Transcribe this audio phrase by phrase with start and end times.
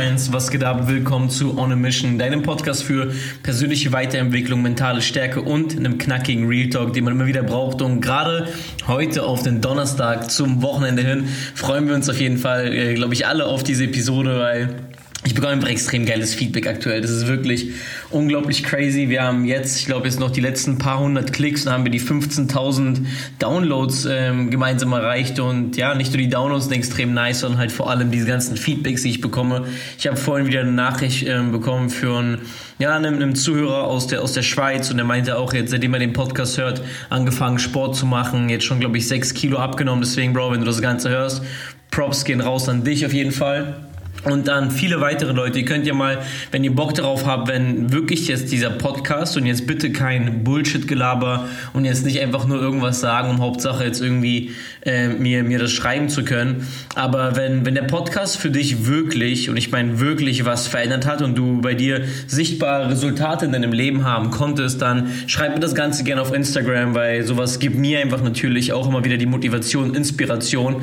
[0.00, 0.88] Friends, was geht ab?
[0.88, 3.12] Willkommen zu On a Mission, deinem Podcast für
[3.42, 7.82] persönliche Weiterentwicklung, mentale Stärke und einem knackigen Real Talk, den man immer wieder braucht.
[7.82, 8.48] Und gerade
[8.86, 13.12] heute auf den Donnerstag zum Wochenende hin freuen wir uns auf jeden Fall, äh, glaube
[13.12, 14.74] ich, alle auf diese Episode, weil
[15.22, 17.02] ich bekomme einfach extrem geiles Feedback aktuell.
[17.02, 17.72] Das ist wirklich
[18.08, 19.10] unglaublich crazy.
[19.10, 21.90] Wir haben jetzt, ich glaube, jetzt noch die letzten paar hundert Klicks und haben wir
[21.90, 23.00] die 15.000
[23.38, 25.38] Downloads ähm, gemeinsam erreicht.
[25.38, 28.56] Und ja, nicht nur die Downloads sind extrem nice, sondern halt vor allem diese ganzen
[28.56, 29.66] Feedbacks, die ich bekomme.
[29.98, 32.38] Ich habe vorhin wieder eine Nachricht ähm, bekommen für einen,
[32.78, 35.92] ja, einem, einem Zuhörer aus der, aus der Schweiz und der meinte auch jetzt, seitdem
[35.92, 36.80] er den Podcast hört,
[37.10, 38.48] angefangen Sport zu machen.
[38.48, 40.00] Jetzt schon, glaube ich, sechs Kilo abgenommen.
[40.00, 41.42] Deswegen, Bro, wenn du das Ganze hörst,
[41.90, 43.89] Props gehen raus an dich auf jeden Fall
[44.24, 45.60] und dann viele weitere Leute.
[45.60, 46.18] Ihr könnt ja mal,
[46.50, 51.48] wenn ihr Bock darauf habt, wenn wirklich jetzt dieser Podcast und jetzt bitte kein Bullshit-Gelaber
[51.72, 54.50] und jetzt nicht einfach nur irgendwas sagen, um Hauptsache jetzt irgendwie
[54.84, 56.66] äh, mir, mir das schreiben zu können.
[56.94, 61.22] Aber wenn, wenn der Podcast für dich wirklich, und ich meine wirklich was verändert hat
[61.22, 65.74] und du bei dir sichtbare Resultate in deinem Leben haben konntest, dann schreib mir das
[65.74, 69.94] Ganze gerne auf Instagram, weil sowas gibt mir einfach natürlich auch immer wieder die Motivation,
[69.94, 70.82] Inspiration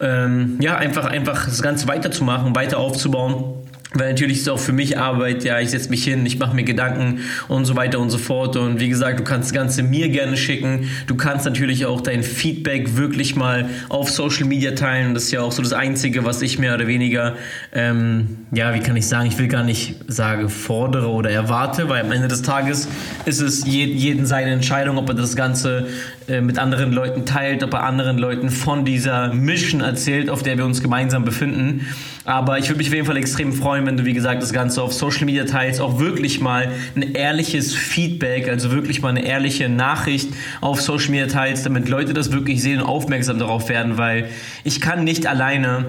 [0.00, 3.54] ähm, ja, einfach, einfach das Ganze weiterzumachen, weiter aufzubauen.
[3.94, 6.54] Weil natürlich ist es auch für mich Arbeit, ja, ich setze mich hin, ich mache
[6.54, 8.54] mir Gedanken und so weiter und so fort.
[8.56, 10.90] Und wie gesagt, du kannst das Ganze mir gerne schicken.
[11.06, 15.14] Du kannst natürlich auch dein Feedback wirklich mal auf Social Media teilen.
[15.14, 17.36] Das ist ja auch so das Einzige, was ich mehr oder weniger,
[17.72, 22.02] ähm, ja, wie kann ich sagen, ich will gar nicht sagen, fordere oder erwarte, weil
[22.04, 22.88] am Ende des Tages
[23.24, 25.86] ist es jeden seine Entscheidung, ob er das Ganze
[26.28, 30.58] äh, mit anderen Leuten teilt, ob er anderen Leuten von dieser Mission erzählt, auf der
[30.58, 31.86] wir uns gemeinsam befinden.
[32.26, 34.82] Aber ich würde mich auf jeden Fall extrem freuen, wenn du, wie gesagt, das Ganze
[34.82, 39.70] auf Social Media teilst, auch wirklich mal ein ehrliches Feedback, also wirklich mal eine ehrliche
[39.70, 40.28] Nachricht
[40.60, 44.28] auf Social Media teilst, damit Leute das wirklich sehen und aufmerksam darauf werden, weil
[44.64, 45.86] ich kann nicht alleine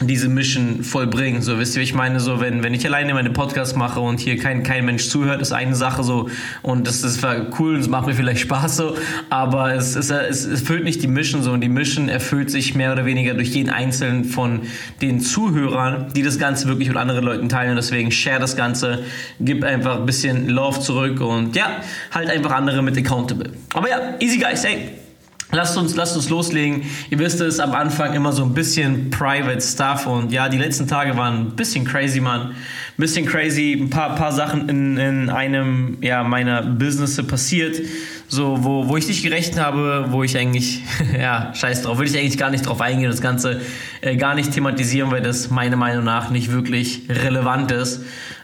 [0.00, 1.40] diese Mission vollbringen.
[1.40, 2.20] So, wisst ihr, wie ich meine?
[2.20, 5.52] So, wenn, wenn ich alleine meine Podcasts mache und hier kein, kein Mensch zuhört, ist
[5.52, 6.28] eine Sache so
[6.60, 7.24] und das ist
[7.58, 8.96] cool und es macht mir vielleicht Spaß so,
[9.30, 12.92] aber es, es, es erfüllt nicht die Mission so und die Mission erfüllt sich mehr
[12.92, 14.62] oder weniger durch jeden einzelnen von
[15.00, 19.04] den Zuhörern, die das Ganze wirklich mit anderen Leuten teilen und deswegen share das Ganze,
[19.40, 21.80] gib einfach ein bisschen Love zurück und ja,
[22.12, 23.50] halt einfach andere mit accountable.
[23.72, 25.05] Aber ja, easy guys, hey!
[25.52, 26.82] Lasst uns, lasst uns loslegen.
[27.08, 30.88] Ihr wisst es, am Anfang immer so ein bisschen Private Stuff und ja, die letzten
[30.88, 32.48] Tage waren ein bisschen crazy, Mann.
[32.50, 32.54] Ein
[32.96, 37.80] bisschen crazy, ein paar, paar Sachen in, in einem ja, meiner Business passiert,
[38.26, 40.82] so, wo, wo ich nicht gerechnet habe, wo ich eigentlich,
[41.18, 43.60] ja, scheiß drauf, will ich eigentlich gar nicht drauf eingehen, das Ganze
[44.00, 48.02] äh, gar nicht thematisieren, weil das meiner Meinung nach nicht wirklich relevant ist.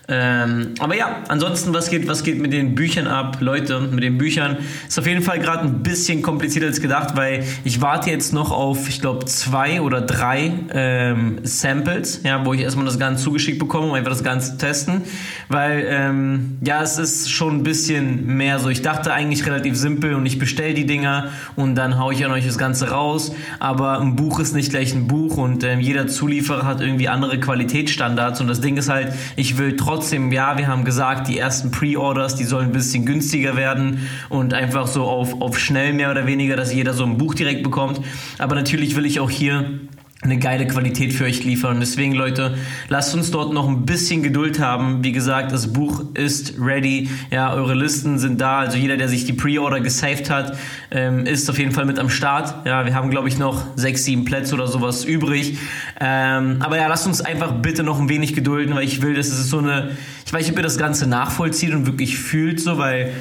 [0.09, 3.39] Ähm, aber ja, ansonsten, was geht, was geht mit den Büchern ab?
[3.41, 7.45] Leute, mit den Büchern ist auf jeden Fall gerade ein bisschen komplizierter als gedacht, weil
[7.63, 12.63] ich warte jetzt noch auf, ich glaube, zwei oder drei ähm, Samples, ja, wo ich
[12.63, 15.03] erstmal das Ganze zugeschickt bekomme, um einfach das Ganze zu testen.
[15.49, 18.71] Weil, ähm, ja, es ist schon ein bisschen mehr so.
[18.71, 22.33] Ich dachte eigentlich relativ simpel und ich bestelle die Dinger und dann haue ich an
[22.33, 23.33] euch das Ganze raus.
[23.61, 27.39] Aber ein Buch ist nicht gleich ein Buch und ähm, jeder Zulieferer hat irgendwie andere
[27.39, 28.41] Qualitätsstandards.
[28.41, 31.71] Und das Ding ist halt, ich will trotzdem trotzdem, ja, wir haben gesagt, die ersten
[31.71, 36.27] Pre-Orders, die sollen ein bisschen günstiger werden und einfach so auf, auf schnell mehr oder
[36.27, 38.01] weniger, dass jeder so ein Buch direkt bekommt.
[38.39, 39.81] Aber natürlich will ich auch hier
[40.23, 41.81] eine geile Qualität für euch liefern.
[41.81, 42.57] Deswegen, Leute,
[42.89, 45.03] lasst uns dort noch ein bisschen Geduld haben.
[45.03, 47.11] Wie gesagt, das Buch ist ready.
[47.33, 48.61] Ja, eure Listen sind da.
[48.61, 50.57] Also jeder, der sich die Pre-Order gesaved hat,
[50.93, 52.65] ähm, ist auf jeden Fall mit am Start.
[52.67, 55.59] Ja, wir haben, glaube ich, noch sechs, sieben Plätze oder sowas übrig.
[55.99, 59.27] Ähm, aber ja, lasst uns einfach bitte noch ein wenig gedulden, weil ich will, dass
[59.27, 59.91] es so eine,
[60.25, 63.13] ich weiß nicht, ob ihr das Ganze nachvollzieht und wirklich fühlt, so, weil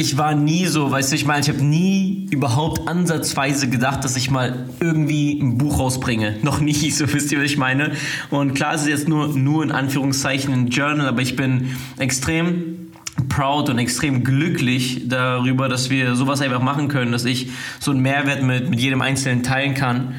[0.00, 4.16] ich war nie so, weißt du, ich meine, ich habe nie überhaupt ansatzweise gedacht, dass
[4.16, 6.36] ich mal irgendwie ein Buch rausbringe.
[6.42, 7.92] Noch nie, so wisst ihr, was ich meine.
[8.30, 12.92] Und klar, es ist jetzt nur, nur in Anführungszeichen ein Journal, aber ich bin extrem
[13.28, 18.00] proud und extrem glücklich darüber, dass wir sowas einfach machen können, dass ich so einen
[18.00, 20.14] Mehrwert mit, mit jedem Einzelnen teilen kann.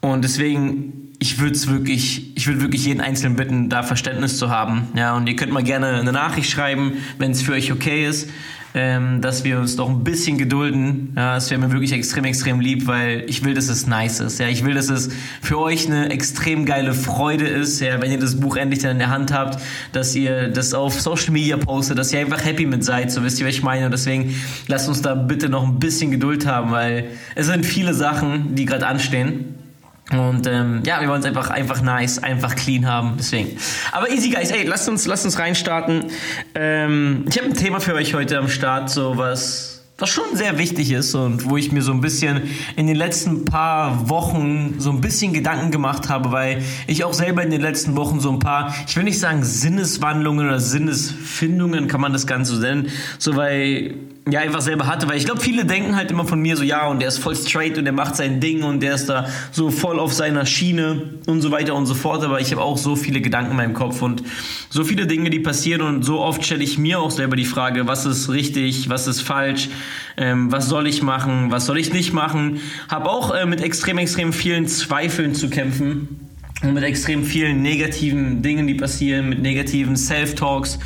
[0.00, 4.86] Und deswegen ich würde wirklich, ich würde wirklich jeden Einzelnen bitten, da Verständnis zu haben.
[4.94, 8.30] Ja, und ihr könnt mal gerne eine Nachricht schreiben, wenn es für euch okay ist
[8.78, 11.12] ähm, dass wir uns doch ein bisschen gedulden.
[11.16, 14.38] Ja, das wäre mir wirklich extrem, extrem lieb, weil ich will, dass es nice ist.
[14.38, 15.10] Ja, ich will, dass es
[15.42, 18.98] für euch eine extrem geile Freude ist, ja, wenn ihr das Buch endlich dann in
[19.00, 19.60] der Hand habt,
[19.90, 23.10] dass ihr das auf Social Media postet, dass ihr einfach happy mit seid.
[23.10, 23.86] So wisst ihr, was ich meine.
[23.86, 24.32] Und deswegen
[24.68, 28.64] lasst uns da bitte noch ein bisschen Geduld haben, weil es sind viele Sachen, die
[28.64, 29.56] gerade anstehen.
[30.10, 33.14] Und ähm, ja, wir wollen es einfach, einfach nice, einfach clean haben.
[33.18, 33.58] Deswegen.
[33.92, 36.06] Aber easy, guys, ey, lasst uns, lasst uns reinstarten.
[36.54, 40.58] Ähm, ich habe ein Thema für euch heute am Start, so was was schon sehr
[40.58, 42.42] wichtig ist und wo ich mir so ein bisschen
[42.76, 47.42] in den letzten paar Wochen so ein bisschen Gedanken gemacht habe, weil ich auch selber
[47.42, 52.00] in den letzten Wochen so ein paar, ich will nicht sagen Sinneswandlungen oder Sinnesfindungen, kann
[52.00, 53.96] man das Ganze nennen, so weil
[54.30, 56.86] ja, einfach selber hatte, weil ich glaube, viele denken halt immer von mir so, ja,
[56.86, 59.70] und der ist voll straight und der macht sein Ding und der ist da so
[59.70, 62.96] voll auf seiner Schiene und so weiter und so fort, aber ich habe auch so
[62.96, 64.22] viele Gedanken in meinem Kopf und
[64.70, 67.86] so viele Dinge, die passieren und so oft stelle ich mir auch selber die Frage,
[67.86, 69.68] was ist richtig, was ist falsch,
[70.16, 73.98] ähm, was soll ich machen, was soll ich nicht machen, habe auch äh, mit extrem,
[73.98, 76.27] extrem vielen Zweifeln zu kämpfen
[76.62, 80.80] und mit extrem vielen negativen Dingen, die passieren, mit negativen Self-Talks,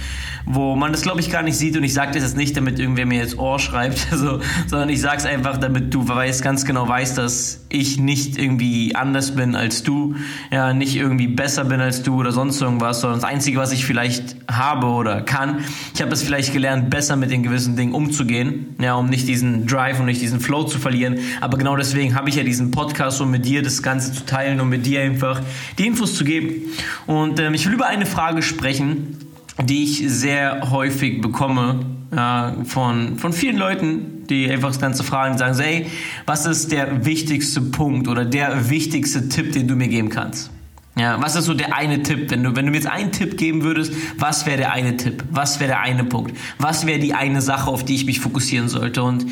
[0.44, 1.76] wo man das, glaube ich, gar nicht sieht.
[1.76, 5.00] Und ich sage das jetzt nicht, damit irgendwer mir jetzt Ohr schreibt, also, sondern ich
[5.00, 9.54] sage es einfach, damit du weißt, ganz genau weißt, dass ich nicht irgendwie anders bin
[9.54, 10.14] als du,
[10.50, 13.86] ja, nicht irgendwie besser bin als du oder sonst irgendwas, sondern das Einzige, was ich
[13.86, 15.64] vielleicht habe oder kann,
[15.94, 19.66] ich habe es vielleicht gelernt, besser mit den gewissen Dingen umzugehen, ja, um nicht diesen
[19.66, 21.18] Drive und nicht diesen Flow zu verlieren.
[21.40, 24.60] Aber genau deswegen habe ich ja diesen Podcast, um mit dir das Ganze zu teilen
[24.60, 25.40] und mit dir einfach
[25.78, 26.72] die Infos zu geben.
[27.06, 29.18] Und ähm, ich will über eine Frage sprechen,
[29.62, 31.80] die ich sehr häufig bekomme
[32.10, 35.86] äh, von, von vielen Leuten, die einfach das Ganze fragen und sagen, so, hey,
[36.26, 40.50] was ist der wichtigste Punkt oder der wichtigste Tipp, den du mir geben kannst?
[40.94, 42.30] Ja, was ist so der eine Tipp?
[42.30, 45.24] Wenn du, wenn du mir jetzt einen Tipp geben würdest, was wäre der eine Tipp?
[45.30, 46.36] Was wäre der eine Punkt?
[46.58, 49.02] Was wäre die eine Sache, auf die ich mich fokussieren sollte?
[49.02, 49.24] Und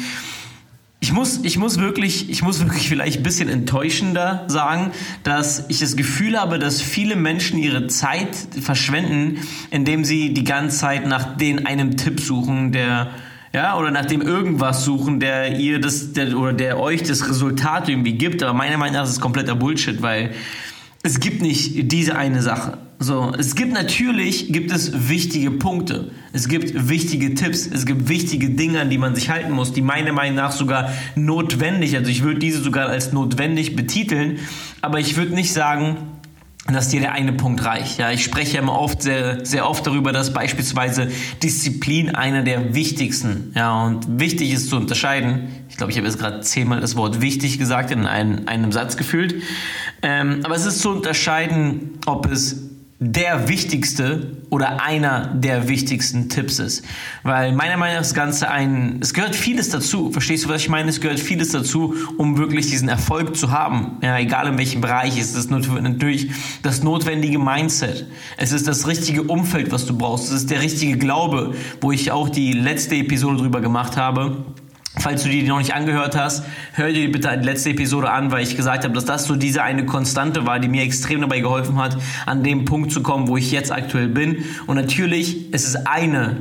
[1.03, 4.93] ich muss, ich muss wirklich, ich muss wirklich vielleicht ein bisschen enttäuschender sagen,
[5.23, 9.39] dass ich das Gefühl habe, dass viele Menschen ihre Zeit verschwenden,
[9.71, 13.11] indem sie die ganze Zeit nach den einem Tipp suchen, der
[13.53, 17.89] ja, oder nach dem irgendwas suchen, der ihr das, der, oder der euch das Resultat
[17.89, 18.43] irgendwie gibt.
[18.43, 20.33] Aber meiner Meinung nach ist es kompletter Bullshit, weil
[21.03, 22.79] es gibt nicht diese eine Sache.
[23.03, 26.11] So, es gibt natürlich, gibt es wichtige Punkte.
[26.35, 27.67] Es gibt wichtige Tipps.
[27.67, 30.93] Es gibt wichtige Dinge, an die man sich halten muss, die meiner Meinung nach sogar
[31.15, 34.41] notwendig, also ich würde diese sogar als notwendig betiteln,
[34.83, 35.97] aber ich würde nicht sagen,
[36.67, 37.99] dass dir der eine Punkt reicht.
[37.99, 41.11] Ja, ich spreche ja immer oft sehr, sehr oft darüber, dass beispielsweise
[41.43, 45.49] Disziplin einer der wichtigsten, ja, und wichtig ist zu unterscheiden.
[45.71, 48.99] Ich glaube, ich habe jetzt gerade zehnmal das Wort wichtig gesagt in einem, einem Satz
[48.99, 49.37] gefühlt.
[50.03, 52.70] Ähm, aber es ist zu unterscheiden, ob es
[53.03, 56.85] der wichtigste oder einer der wichtigsten Tipps ist.
[57.23, 60.13] Weil meiner Meinung nach das Ganze ein, es gehört vieles dazu.
[60.13, 60.91] Verstehst du, was ich meine?
[60.91, 63.97] Es gehört vieles dazu, um wirklich diesen Erfolg zu haben.
[64.03, 65.19] Ja, egal in welchem Bereich.
[65.19, 66.31] Es ist natürlich
[66.63, 68.07] das notwendige Mindset.
[68.37, 70.27] Es ist das richtige Umfeld, was du brauchst.
[70.27, 74.45] Es ist der richtige Glaube, wo ich auch die letzte Episode drüber gemacht habe
[74.99, 78.43] Falls du die noch nicht angehört hast, hör dir bitte die letzte Episode an, weil
[78.43, 81.79] ich gesagt habe, dass das so diese eine Konstante war, die mir extrem dabei geholfen
[81.79, 81.97] hat,
[82.27, 84.45] an dem Punkt zu kommen, wo ich jetzt aktuell bin.
[84.67, 86.39] Und natürlich, es ist eine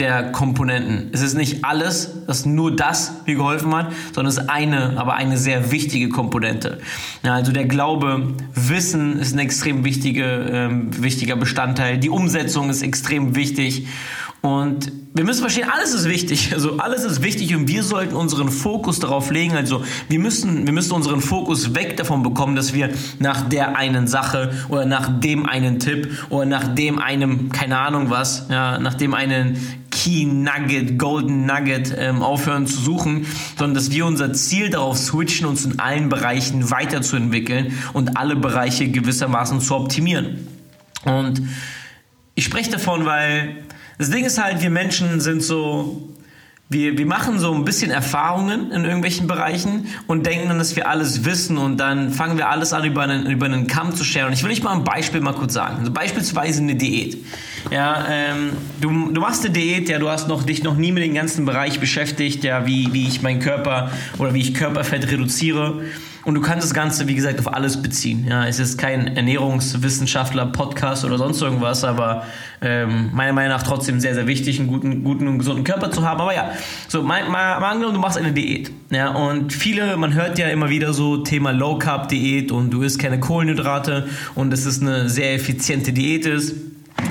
[0.00, 1.10] der Komponenten.
[1.12, 5.14] Es ist nicht alles, dass nur das mir geholfen hat, sondern es ist eine, aber
[5.14, 6.78] eine sehr wichtige Komponente.
[7.22, 11.98] Ja, also der Glaube, Wissen ist ein extrem wichtige, ähm, wichtiger Bestandteil.
[11.98, 13.86] Die Umsetzung ist extrem wichtig.
[14.42, 16.52] Und wir müssen verstehen, alles ist wichtig.
[16.54, 19.54] Also alles ist wichtig und wir sollten unseren Fokus darauf legen.
[19.54, 24.06] Also wir müssen, wir müssen unseren Fokus weg davon bekommen, dass wir nach der einen
[24.06, 28.94] Sache oder nach dem einen Tipp oder nach dem einem, keine Ahnung was, ja, nach
[28.94, 29.58] dem einen
[30.00, 33.26] Key Nugget, Golden Nugget ähm, aufhören zu suchen,
[33.58, 38.88] sondern dass wir unser Ziel darauf switchen, uns in allen Bereichen weiterzuentwickeln und alle Bereiche
[38.88, 40.48] gewissermaßen zu optimieren.
[41.04, 41.42] Und
[42.34, 43.56] ich spreche davon, weil
[43.98, 46.09] das Ding ist halt, wir Menschen sind so,
[46.72, 50.88] wir, wir machen so ein bisschen Erfahrungen in irgendwelchen Bereichen und denken dann, dass wir
[50.88, 54.28] alles wissen und dann fangen wir alles an, über einen, über einen Kamm zu scheren.
[54.28, 55.78] Und ich will euch mal ein Beispiel mal kurz sagen.
[55.80, 57.18] Also beispielsweise eine Diät.
[57.72, 61.02] Ja, ähm, du, du machst eine Diät, ja, du hast noch, dich noch nie mit
[61.02, 65.82] dem ganzen Bereich beschäftigt, ja, wie, wie ich meinen Körper oder wie ich Körperfett reduziere.
[66.24, 68.26] Und du kannst das Ganze, wie gesagt, auf alles beziehen.
[68.28, 72.24] Ja, es ist kein Ernährungswissenschaftler, Podcast oder sonst irgendwas, aber
[72.60, 76.06] ähm, meiner Meinung nach trotzdem sehr, sehr wichtig, einen guten, guten und gesunden Körper zu
[76.06, 76.20] haben.
[76.20, 76.50] Aber ja,
[76.88, 78.70] so, mal, mal, mal angenommen, du machst eine Diät.
[78.90, 82.82] Ja, und viele, man hört ja immer wieder so Thema Low Carb Diät und du
[82.82, 86.54] isst keine Kohlenhydrate und es ist eine sehr effiziente Diät ist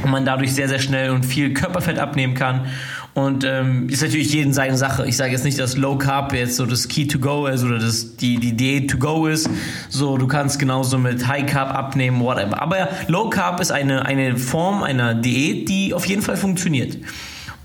[0.03, 2.67] und man dadurch sehr, sehr schnell und viel Körperfett abnehmen kann.
[3.13, 5.05] Und ähm, ist natürlich jeden seine Sache.
[5.07, 7.79] Ich sage jetzt nicht, dass Low Carb jetzt so das Key to Go ist oder
[7.79, 9.49] das, die, die Diät to go ist.
[9.89, 12.61] So, du kannst genauso mit High Carb abnehmen, whatever.
[12.61, 16.97] Aber Low Carb ist eine, eine Form einer Diät, die auf jeden Fall funktioniert.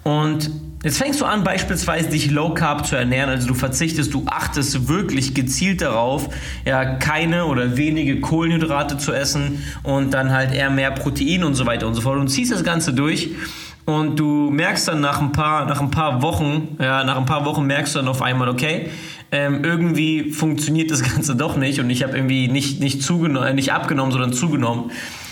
[0.02, 0.50] Und
[0.84, 4.86] Jetzt fängst du an, beispielsweise dich low carb zu ernähren, also du verzichtest, du achtest
[4.86, 6.28] wirklich gezielt darauf,
[6.66, 11.64] ja, keine oder wenige Kohlenhydrate zu essen und dann halt eher mehr Protein und so
[11.64, 13.30] weiter und so fort und ziehst das Ganze durch
[13.86, 17.44] und du merkst dann nach ein paar, nach ein paar Wochen, ja, nach ein paar
[17.44, 18.88] Wochen merkst du dann auf einmal, okay,
[19.30, 23.72] ähm, irgendwie funktioniert das Ganze doch nicht und ich habe irgendwie nicht, nicht, äh, nicht
[23.72, 24.90] abgenommen, sondern zugenommen.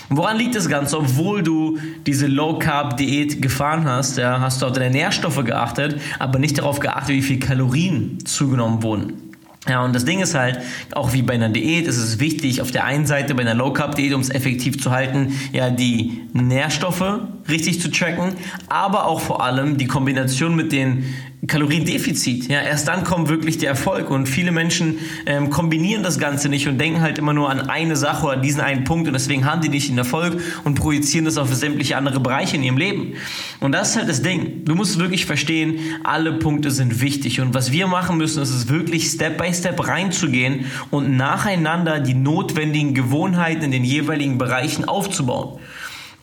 [0.09, 0.99] Woran liegt das Ganze?
[0.99, 6.57] Obwohl du diese Low-Carb-Diät gefahren hast, ja, hast du auf deine Nährstoffe geachtet, aber nicht
[6.57, 9.32] darauf geachtet, wie viel Kalorien zugenommen wurden.
[9.67, 10.59] Ja, und das Ding ist halt,
[10.91, 14.13] auch wie bei einer Diät, ist es wichtig, auf der einen Seite bei einer Low-Carb-Diät,
[14.13, 18.33] um es effektiv zu halten, ja, die Nährstoffe richtig zu tracken,
[18.67, 21.05] aber auch vor allem die Kombination mit den
[21.45, 22.47] Kaloriendefizit.
[22.47, 24.09] Ja, erst dann kommt wirklich der Erfolg.
[24.09, 27.97] Und viele Menschen ähm, kombinieren das Ganze nicht und denken halt immer nur an eine
[27.97, 31.37] Sache oder diesen einen Punkt und deswegen haben die nicht den Erfolg und projizieren das
[31.37, 33.15] auf sämtliche andere Bereiche in ihrem Leben.
[33.59, 34.63] Und das ist halt das Ding.
[34.63, 37.41] Du musst wirklich verstehen, alle Punkte sind wichtig.
[37.41, 42.13] Und was wir machen müssen, ist es wirklich Step by Step reinzugehen und nacheinander die
[42.13, 45.59] notwendigen Gewohnheiten in den jeweiligen Bereichen aufzubauen.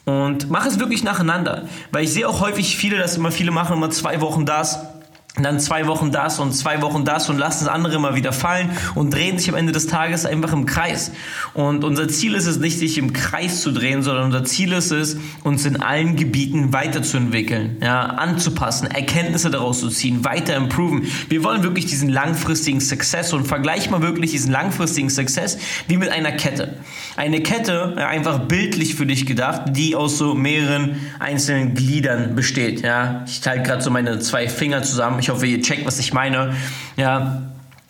[0.06, 1.68] Und mach es wirklich nacheinander.
[1.92, 4.89] Weil ich sehe auch häufig viele, dass immer viele machen immer zwei Wochen das
[5.37, 8.70] dann zwei Wochen das und zwei Wochen das und lassen das andere mal wieder fallen
[8.96, 11.12] und drehen sich am Ende des Tages einfach im Kreis.
[11.54, 14.90] Und unser Ziel ist es nicht, sich im Kreis zu drehen, sondern unser Ziel ist
[14.90, 21.06] es, uns in allen Gebieten weiterzuentwickeln, ja, anzupassen, Erkenntnisse daraus zu ziehen, weiter improven.
[21.28, 26.10] Wir wollen wirklich diesen langfristigen Success und vergleich mal wirklich diesen langfristigen Success wie mit
[26.10, 26.78] einer Kette.
[27.16, 32.82] Eine Kette, ja, einfach bildlich für dich gedacht, die aus so mehreren einzelnen Gliedern besteht,
[32.82, 33.25] ja.
[33.26, 36.54] Ich teile gerade so meine zwei Finger zusammen ich hoffe, ihr checkt, was ich meine.
[36.96, 37.42] Ja,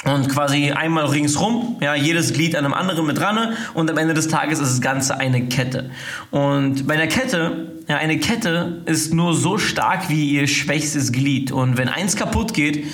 [0.05, 4.15] und quasi einmal ringsrum, ja, jedes Glied an einem anderen mit dran und am Ende
[4.15, 5.91] des Tages ist das Ganze eine Kette.
[6.31, 11.53] Und bei einer Kette, ja, eine Kette ist nur so stark wie ihr schwächstes Glied
[11.53, 12.87] und wenn eins kaputt geht,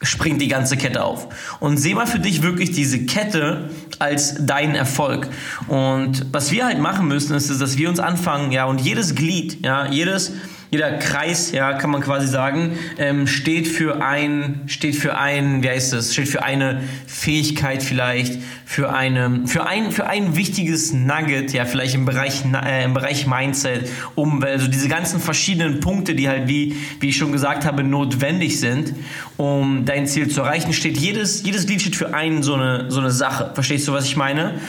[0.00, 1.28] springt die ganze Kette auf.
[1.60, 3.68] Und seh mal für dich wirklich diese Kette
[3.98, 5.28] als dein Erfolg.
[5.66, 9.64] Und was wir halt machen müssen, ist, dass wir uns anfangen, ja, und jedes Glied,
[9.66, 10.32] ja, jedes
[10.70, 15.70] jeder Kreis, ja, kann man quasi sagen, ähm, steht für ein, steht für ein, wie
[15.70, 21.54] heißt das, steht für eine Fähigkeit vielleicht, für eine, für ein, für ein wichtiges Nugget,
[21.54, 26.28] ja, vielleicht im Bereich, äh, im Bereich Mindset, um, also diese ganzen verschiedenen Punkte, die
[26.28, 28.94] halt, wie, wie ich schon gesagt habe, notwendig sind,
[29.38, 33.00] um dein Ziel zu erreichen, steht jedes, jedes Glied steht für einen so eine, so
[33.00, 33.52] eine Sache.
[33.54, 34.60] Verstehst du, was ich meine?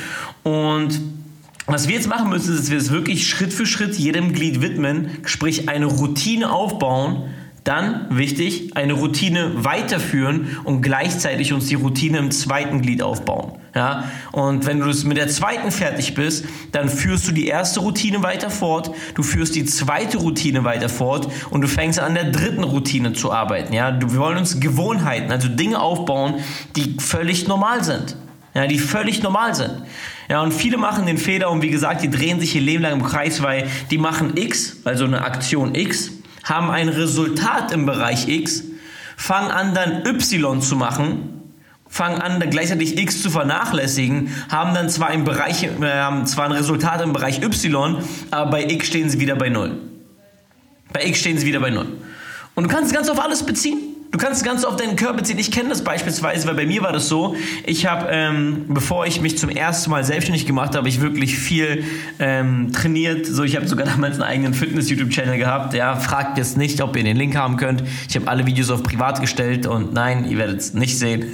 [0.44, 1.19] Und
[1.72, 4.62] was wir jetzt machen müssen, ist, dass wir es wirklich Schritt für Schritt jedem Glied
[4.62, 7.30] widmen, sprich eine Routine aufbauen,
[7.64, 13.60] dann, wichtig, eine Routine weiterführen und gleichzeitig uns die Routine im zweiten Glied aufbauen.
[13.76, 14.06] Ja?
[14.32, 18.50] Und wenn du mit der zweiten fertig bist, dann führst du die erste Routine weiter
[18.50, 23.14] fort, du führst die zweite Routine weiter fort und du fängst an der dritten Routine
[23.14, 23.74] zu arbeiten.
[23.74, 24.00] Ja?
[24.00, 26.36] wir wollen uns Gewohnheiten, also Dinge aufbauen,
[26.76, 28.16] die völlig normal sind.
[28.54, 29.84] Ja, die völlig normal sind.
[30.28, 32.94] Ja, und viele machen den Fehler und wie gesagt, die drehen sich ihr Leben lang
[32.94, 36.12] im Kreis, weil die machen X, also eine Aktion X,
[36.44, 38.64] haben ein Resultat im Bereich X,
[39.18, 41.42] fangen an dann Y zu machen,
[41.88, 46.52] fangen an dann gleichzeitig X zu vernachlässigen, haben dann zwar, im Bereich, äh, zwar ein
[46.52, 47.98] Resultat im Bereich Y,
[48.32, 49.78] aber bei X stehen sie wieder bei Null.
[50.92, 51.88] Bei X stehen sie wieder bei Null.
[52.56, 53.89] Und du kannst es ganz auf alles beziehen.
[54.12, 55.38] Du kannst ganz auf deinen Körper ziehen.
[55.38, 57.36] Ich kenne das beispielsweise, weil bei mir war das so.
[57.64, 61.84] Ich habe, ähm, bevor ich mich zum ersten Mal selbstständig gemacht habe, ich wirklich viel
[62.18, 63.28] ähm, trainiert.
[63.28, 65.76] So, ich habe sogar damals einen eigenen Fitness-YouTube-Channel gehabt.
[65.76, 67.84] Ja, fragt jetzt nicht, ob ihr den Link haben könnt.
[68.10, 71.28] Ich habe alle Videos auf privat gestellt und nein, ihr werdet es nicht sehen.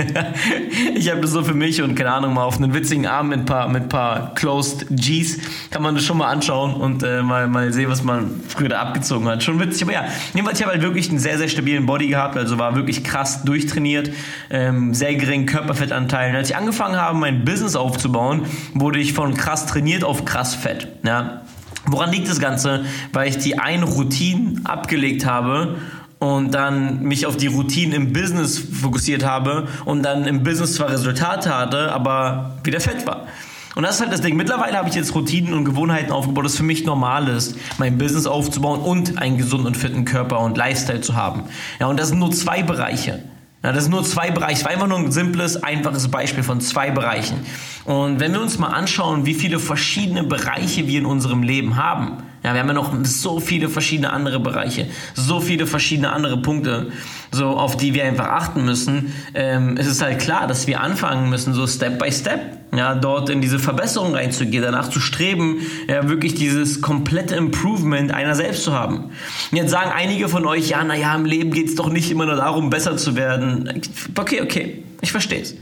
[0.96, 3.46] ich habe das so für mich und keine Ahnung mal auf einen witzigen Arm mit
[3.46, 5.38] paar mit paar Closed Gs
[5.72, 8.82] kann man das schon mal anschauen und äh, mal mal sehen, was man früher da
[8.82, 9.44] abgezogen hat.
[9.44, 12.36] Schon witzig, aber ja, jedenfalls ich habe halt wirklich einen sehr sehr stabilen Body gehabt.
[12.36, 14.10] Also war war wirklich krass durchtrainiert,
[14.50, 16.36] ähm, sehr geringen Körperfettanteil.
[16.36, 18.42] als ich angefangen habe, mein Business aufzubauen,
[18.74, 20.88] wurde ich von krass trainiert auf krass fett.
[21.04, 21.42] Ja.
[21.86, 22.86] Woran liegt das Ganze?
[23.14, 25.76] Weil ich die eine Routine abgelegt habe
[26.18, 30.90] und dann mich auf die Routinen im Business fokussiert habe und dann im Business zwar
[30.90, 33.28] Resultate hatte, aber wieder fett war.
[33.76, 34.36] Und das ist halt das Ding.
[34.38, 38.26] Mittlerweile habe ich jetzt Routinen und Gewohnheiten aufgebaut, das für mich normal ist, mein Business
[38.26, 41.44] aufzubauen und einen gesunden und fitten Körper und Lifestyle zu haben.
[41.80, 43.24] Ja, und das sind nur zwei Bereiche.
[43.66, 44.60] Ja, das sind nur zwei Bereiche.
[44.60, 47.38] Es war einfach nur ein simples, einfaches Beispiel von zwei Bereichen.
[47.84, 52.18] Und wenn wir uns mal anschauen, wie viele verschiedene Bereiche wir in unserem Leben haben,
[52.44, 56.92] ja, wir haben ja noch so viele verschiedene andere Bereiche, so viele verschiedene andere Punkte,
[57.32, 59.16] so auf die wir einfach achten müssen.
[59.34, 63.30] Ähm, es ist halt klar, dass wir anfangen müssen, so Step by Step, ja, dort
[63.30, 68.74] in diese Verbesserung reinzugehen, danach zu streben, ja, wirklich dieses komplette Improvement einer selbst zu
[68.74, 69.12] haben.
[69.52, 72.26] Und jetzt sagen einige von euch, ja, naja, im Leben geht es doch nicht immer
[72.26, 73.82] nur darum, besser zu werden.
[74.18, 75.56] Okay, okay, ich verstehe es.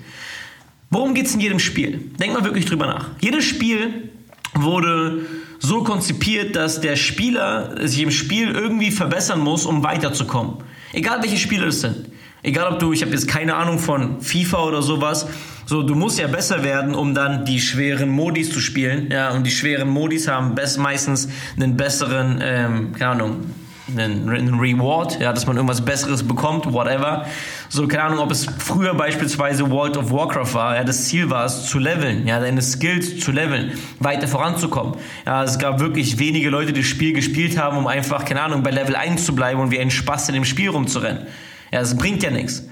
[0.90, 2.12] Worum geht es in jedem Spiel?
[2.20, 3.10] Denk mal wirklich drüber nach.
[3.20, 4.10] Jedes Spiel
[4.54, 5.26] wurde
[5.60, 10.58] so konzipiert, dass der Spieler sich im Spiel irgendwie verbessern muss, um weiterzukommen.
[10.92, 12.10] Egal welche Spiele es sind.
[12.44, 15.28] Egal ob du, ich habe jetzt keine Ahnung von FIFA oder sowas,
[15.66, 19.10] so du musst ja besser werden, um dann die schweren Modis zu spielen.
[19.10, 23.38] Ja, und die schweren Modis haben best, meistens einen besseren, ähm, keine Ahnung,
[23.88, 27.26] einen, einen Reward, ja, dass man irgendwas Besseres bekommt, whatever.
[27.70, 31.46] So, keine Ahnung, ob es früher beispielsweise World of Warcraft war, ja, das Ziel war
[31.46, 34.96] es zu leveln, ja, deine Skills zu leveln, weiter voranzukommen.
[35.26, 38.64] Ja, es gab wirklich wenige Leute, die das Spiel gespielt haben, um einfach, keine Ahnung,
[38.64, 41.26] bei Level 1 zu bleiben und wie ein Spaß in dem Spiel rumzurennen.
[41.74, 42.64] Ja, das bringt ja nichts.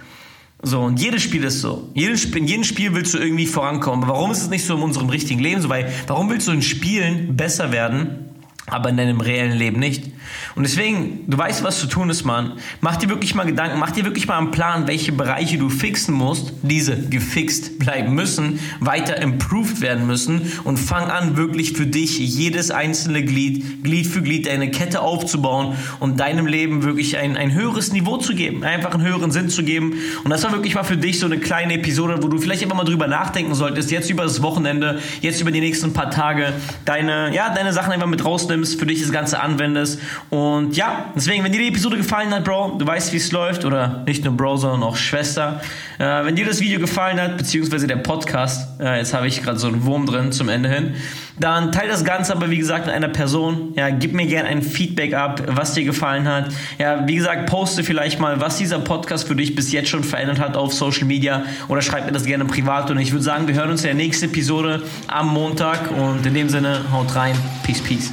[0.61, 1.89] So, und jedes Spiel ist so.
[1.95, 4.03] Jedes, in jedem Spiel willst du irgendwie vorankommen.
[4.03, 5.69] Aber warum ist es nicht so in unserem richtigen Leben so?
[5.69, 8.29] Weil, warum willst du in Spielen besser werden,
[8.67, 10.11] aber in deinem reellen Leben nicht?
[10.55, 12.53] Und deswegen, du weißt, was zu tun ist, Mann.
[12.81, 16.13] Mach dir wirklich mal Gedanken, mach dir wirklich mal einen Plan, welche Bereiche du fixen
[16.13, 22.19] musst, diese gefixt bleiben müssen, weiter improved werden müssen und fang an, wirklich für dich
[22.19, 27.53] jedes einzelne Glied, Glied für Glied, deine Kette aufzubauen und deinem Leben wirklich ein, ein
[27.53, 29.93] höheres Niveau zu geben, einfach einen höheren Sinn zu geben.
[30.23, 32.77] Und das war wirklich mal für dich so eine kleine Episode, wo du vielleicht einfach
[32.77, 36.53] mal drüber nachdenken solltest, jetzt über das Wochenende, jetzt über die nächsten paar Tage,
[36.85, 39.99] deine, ja, deine Sachen einfach mit rausnimmst, für dich das Ganze anwendest
[40.29, 43.65] und ja, deswegen, wenn dir die Episode gefallen hat, Bro, du weißt, wie es läuft,
[43.65, 45.61] oder nicht nur Bro, sondern auch Schwester.
[45.99, 49.59] Äh, wenn dir das Video gefallen hat, beziehungsweise der Podcast, äh, jetzt habe ich gerade
[49.59, 50.95] so einen Wurm drin zum Ende hin,
[51.39, 53.73] dann teile das Ganze aber, wie gesagt, mit einer Person.
[53.75, 56.49] Ja, gib mir gerne ein Feedback ab, was dir gefallen hat.
[56.77, 60.39] Ja, wie gesagt, poste vielleicht mal, was dieser Podcast für dich bis jetzt schon verändert
[60.39, 62.91] hat auf Social Media oder schreib mir das gerne privat.
[62.91, 65.91] Und ich würde sagen, wir hören uns in der nächsten Episode am Montag.
[65.91, 67.35] Und in dem Sinne, haut rein.
[67.63, 68.11] Peace, peace.